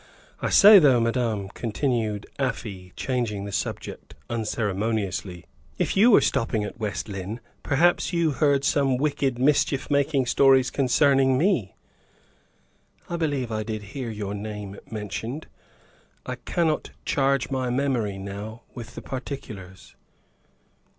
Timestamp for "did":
13.61-13.83